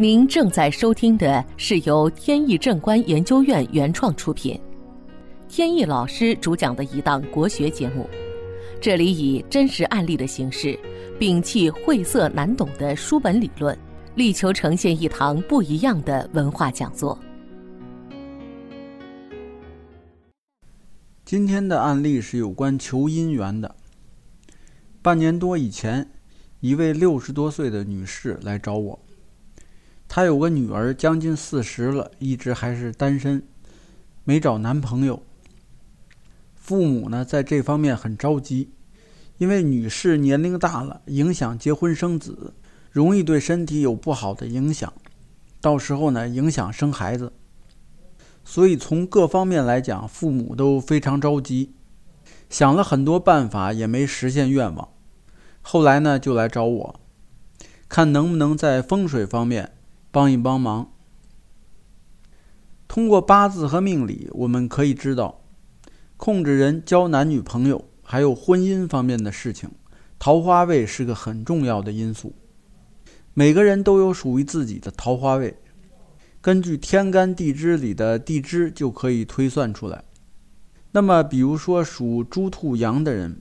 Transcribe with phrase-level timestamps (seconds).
[0.00, 4.58] 您正在收听的是由天意正观研究院原创出品，
[5.46, 8.08] 天意老师主讲的一档国学节目。
[8.80, 10.74] 这里以真实案例的形式，
[11.18, 13.78] 摒弃晦涩难懂的书本理论，
[14.14, 17.18] 力求呈现一堂不一样的文化讲座。
[21.26, 23.76] 今天的案例是有关求姻缘的。
[25.02, 26.10] 半年多以前，
[26.60, 28.98] 一位六十多岁的女士来找我。
[30.12, 33.44] 她有个女儿，将近四十了，一直还是单身，
[34.24, 35.22] 没找男朋友。
[36.56, 38.70] 父母呢，在这方面很着急，
[39.38, 42.54] 因为女士年龄大了，影响结婚生子，
[42.90, 44.92] 容易对身体有不好的影响，
[45.60, 47.32] 到时候呢，影响生孩子。
[48.44, 51.72] 所以从各方面来讲，父母都非常着急，
[52.48, 54.88] 想了很多办法，也没实现愿望。
[55.62, 57.00] 后来呢，就来找我，
[57.88, 59.74] 看能不能在风水方面。
[60.10, 60.92] 帮一帮忙。
[62.88, 65.42] 通过八字和命理，我们可以知道，
[66.16, 69.70] 控制人交男女朋友还有婚姻方面的事情，
[70.18, 72.34] 桃花位是个很重要的因素。
[73.32, 75.56] 每个人都有属于自己的桃花位，
[76.40, 80.02] 根据天干地支里的地支就可以推算出来。
[80.90, 83.40] 那么，比如说属猪、兔、羊的人，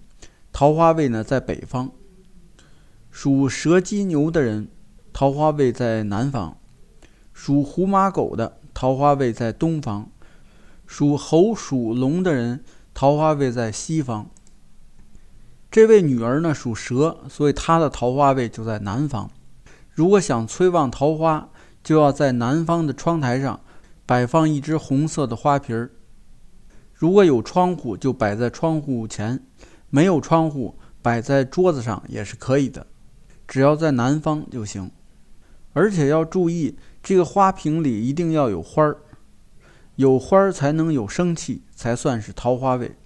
[0.53, 1.89] 桃花位呢在北方；
[3.09, 4.67] 属蛇、鸡、牛的人，
[5.11, 6.58] 桃花位在南方。
[7.41, 10.09] 属虎、马、狗的桃花位在东方，
[10.85, 14.29] 属猴、属龙的人桃花位在西方。
[15.71, 19.31] 这位女儿呢属蛇，所以她的桃花位就在南方。
[19.89, 21.47] 如果想催旺桃花，
[21.81, 23.61] 就要在南方的窗台上
[24.05, 25.91] 摆放一只红色的花瓶儿。
[26.93, 29.37] 如果有窗户，就摆在窗户前；
[29.89, 32.85] 没有窗户，摆在桌子上也是可以的，
[33.47, 34.91] 只要在南方就行。
[35.79, 36.77] 而且要注意。
[37.01, 38.97] 这个花瓶里一定要有花儿，
[39.95, 42.97] 有花儿才能有生气，才算是桃花位。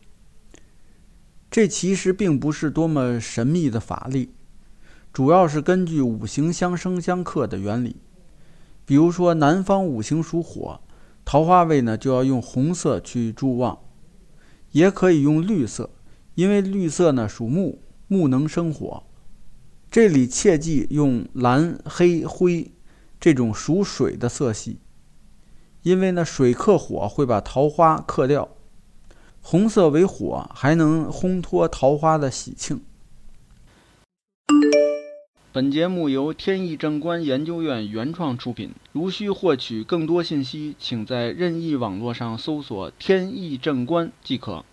[1.52, 4.32] 这其实并不是多么神秘的法力，
[5.14, 7.98] 主要是根据五行相生相克的原理。
[8.84, 10.82] 比如说，南方五行属火，
[11.24, 13.78] 桃花位呢就要用红色去助旺，
[14.72, 15.92] 也可以用绿色，
[16.34, 19.04] 因为绿色呢属木，木能生火。
[19.94, 22.72] 这里切记用蓝、黑、灰。
[23.20, 24.80] 这种属水的色系，
[25.84, 28.50] 因为呢水克火，会把桃花克掉。
[29.40, 32.82] 红色为火，还能烘托桃花的喜庆。
[35.52, 38.72] 本节目由天意正观研究院原创出品。
[38.94, 44.66] 如需获取更多信息，请在任意网络上搜索“天意正观”即可。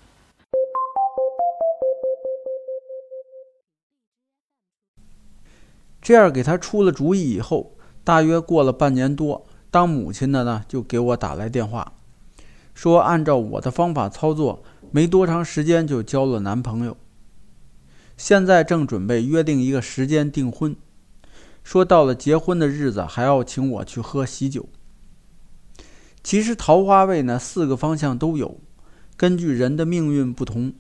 [6.01, 7.77] 这样给他出了主意以后。
[8.03, 11.93] 大约过了半年多，当母亲的呢就给我打来电话，
[12.75, 16.97] 说按照我的方法操作，没多长时间就交了男朋友。
[18.17, 20.75] 现在正准备约定一个时间订婚，
[21.63, 24.67] 说到了结婚的日子还要请我去喝喜酒。
[26.25, 28.59] 其实桃花位呢四个方向都有，
[29.17, 30.73] 根据人的命运不同，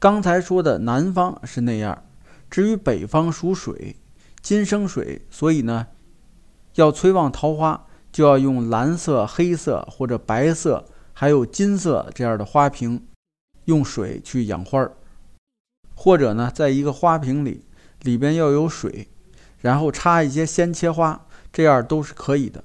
[0.00, 2.02] 刚才说的南方是那样，
[2.50, 3.96] 至于北方属水，
[4.46, 5.88] 金生水，所以呢。
[6.76, 13.08] 要催旺桃花，就要用蓝色、黑色或者白色，还有金色这样的花瓶，
[13.64, 14.92] 用水去养花儿，
[15.96, 17.64] 或者呢，在一个花瓶里，
[18.02, 19.08] 里边要有水，
[19.58, 22.62] 然后插一些鲜切花，这样都是可以的。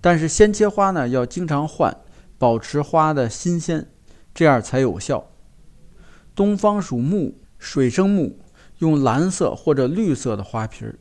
[0.00, 1.96] 但是鲜切花呢，要经常换，
[2.38, 3.90] 保持花的新鲜，
[4.32, 5.28] 这样才有效。
[6.36, 8.38] 东方属木，水生木，
[8.78, 10.96] 用蓝色或者绿色的花瓶儿。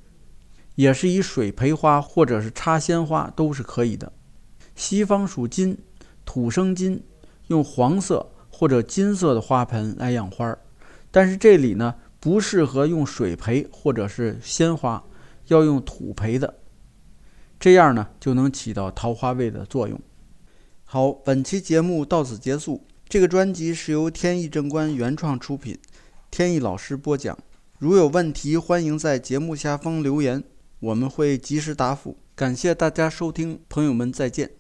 [0.76, 4.12] 也是以水培花或者是插鲜花都是可以的。
[4.76, 5.78] 西方属金，
[6.26, 7.04] 土生金，
[7.48, 10.60] 用黄色或者金色的花盆来养花儿，
[11.12, 15.04] 但是这里呢不适合用水培或者是鲜花，
[15.48, 16.56] 要用土培的，
[17.60, 20.00] 这样呢就能起到桃花位的作用。
[20.84, 22.86] 好，本期节目到此结束。
[23.08, 25.78] 这个专辑是由天意正观原创出品，
[26.32, 27.38] 天意老师播讲。
[27.78, 30.44] 如有问题，欢迎在节目下方留言。
[30.80, 34.52] 我们会及时答复，感谢大家收听，朋友们再见。